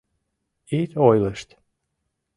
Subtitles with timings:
[0.79, 1.49] Ит ойлышт».